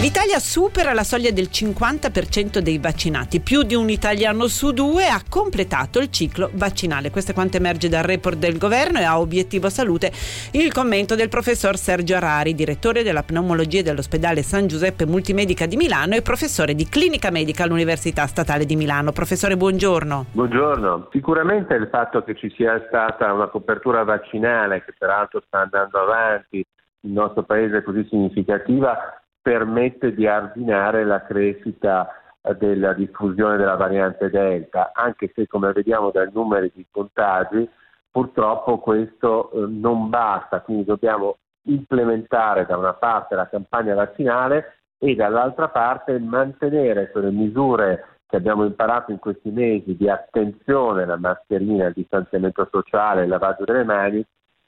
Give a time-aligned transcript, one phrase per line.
[0.00, 3.40] L'Italia supera la soglia del 50% dei vaccinati.
[3.40, 7.10] Più di un italiano su due ha completato il ciclo vaccinale.
[7.10, 10.10] Questo è quanto emerge dal report del governo e a obiettivo salute
[10.52, 16.14] il commento del professor Sergio Arari, direttore della pneumologia dell'ospedale San Giuseppe Multimedica di Milano
[16.14, 19.12] e professore di clinica medica all'Università Statale di Milano.
[19.12, 20.28] Professore, buongiorno.
[20.32, 21.08] Buongiorno.
[21.12, 26.64] Sicuramente il fatto che ci sia stata una copertura vaccinale che peraltro sta andando avanti
[27.02, 32.08] il nostro paese così significativa permette di arginare la crescita
[32.42, 37.68] eh, della diffusione della variante Delta, anche se come vediamo dai numeri di contagi
[38.10, 45.14] purtroppo questo eh, non basta, quindi dobbiamo implementare da una parte la campagna vaccinale e
[45.14, 51.86] dall'altra parte mantenere quelle misure che abbiamo imparato in questi mesi di attenzione alla mascherina,
[51.86, 54.24] al distanziamento sociale, al lavaggio delle mani,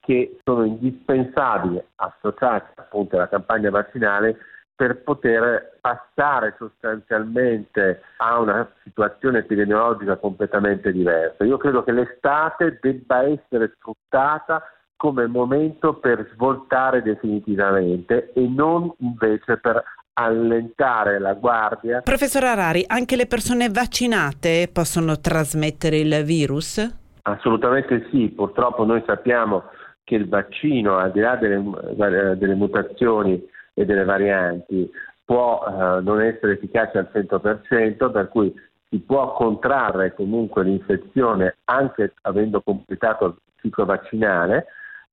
[0.00, 4.36] che sono indispensabili associati appunto alla campagna vaccinale
[4.76, 11.44] per poter passare sostanzialmente a una situazione epidemiologica completamente diversa.
[11.44, 14.62] Io credo che l'estate debba essere sfruttata
[14.96, 19.82] come momento per svoltare definitivamente e non invece per
[20.14, 22.00] allentare la guardia.
[22.02, 27.04] Professor Arari, anche le persone vaccinate possono trasmettere il virus?
[27.22, 29.64] Assolutamente sì, purtroppo noi sappiamo
[30.04, 33.44] che il vaccino, al di là delle, delle mutazioni
[33.78, 34.90] e delle varianti.
[35.24, 38.54] Può eh, non essere efficace al 100%, per cui
[38.88, 44.66] si può contrarre comunque l'infezione anche avendo completato il ciclo vaccinale,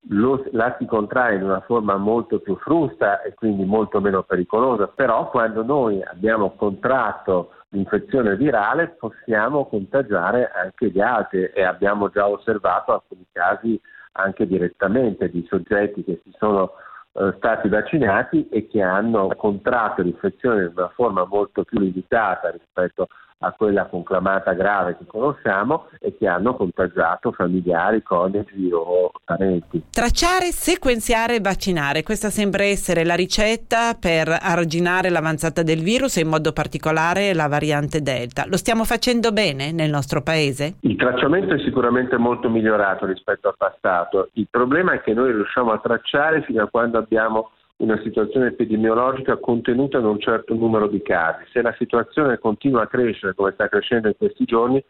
[0.10, 4.88] lo, la si contrae in una forma molto più frusta e quindi molto meno pericolosa,
[4.88, 12.28] però quando noi abbiamo contratto l'infezione virale possiamo contagiare anche gli altri e abbiamo già
[12.28, 13.80] osservato alcuni casi
[14.14, 16.74] anche direttamente di soggetti che si sono
[17.14, 23.08] eh, stati vaccinati e che hanno contratto l'infezione in una forma molto più limitata rispetto
[23.44, 29.84] a quella conclamata grave che conosciamo e che hanno contagiato familiari, coniugi o parenti.
[29.90, 36.22] Tracciare, sequenziare e vaccinare, questa sembra essere la ricetta per arginare l'avanzata del virus e
[36.22, 38.46] in modo particolare la variante Delta.
[38.48, 40.76] Lo stiamo facendo bene nel nostro paese?
[40.82, 44.30] Il tracciamento è sicuramente molto migliorato rispetto al passato.
[44.34, 47.52] Il problema è che noi riusciamo a tracciare fino a quando abbiamo
[47.84, 51.44] una situazione epidemiologica contenuta in un certo numero di casi.
[51.52, 54.84] Se la situazione continua a crescere come sta crescendo in questi giorni,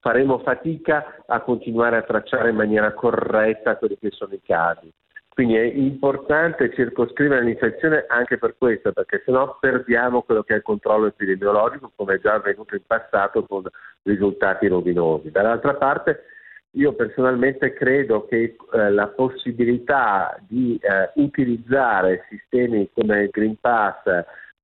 [0.00, 4.92] faremo fatica a continuare a tracciare in maniera corretta quelli che sono i casi.
[5.32, 10.62] Quindi è importante circoscrivere l'infezione anche per questo, perché sennò perdiamo quello che è il
[10.62, 13.62] controllo epidemiologico, come è già avvenuto in passato con
[14.02, 15.30] risultati rovinosi.
[15.30, 16.24] Dall'altra parte
[16.72, 24.02] io personalmente credo che eh, la possibilità di eh, utilizzare sistemi come il Green Pass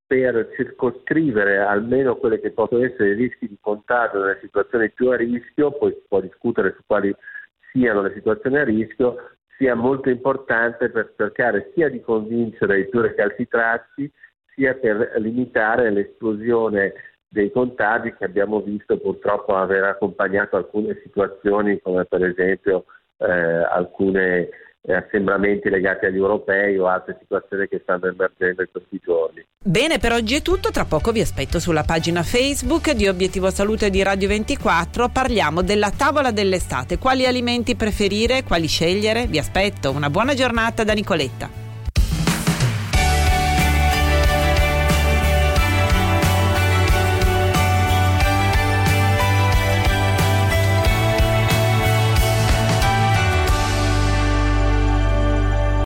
[0.07, 5.17] per circoscrivere almeno quelli che possono essere i rischi di contagio nelle situazioni più a
[5.17, 7.13] rischio, poi si può discutere su quali
[7.73, 9.17] siano le situazioni a rischio,
[9.59, 14.09] sia molto importante per cercare sia di convincere i più recalcitrati,
[14.55, 16.93] sia per limitare l'esplosione
[17.37, 22.87] dei contagi che abbiamo visto purtroppo aver accompagnato alcune situazioni come per esempio
[23.19, 28.99] eh, alcuni eh, assembramenti legati agli europei o altre situazioni che stanno emergendo in questi
[29.05, 29.45] giorni.
[29.63, 33.91] Bene, per oggi è tutto, tra poco vi aspetto sulla pagina Facebook di Obiettivo Salute
[33.91, 40.09] di Radio 24, parliamo della tavola dell'estate, quali alimenti preferire, quali scegliere, vi aspetto, una
[40.09, 41.66] buona giornata da Nicoletta.